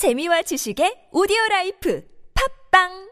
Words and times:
재미와 0.00 0.40
지식의 0.48 1.12
오디오 1.12 1.36
라이프. 1.50 2.00
팝빵! 2.32 3.09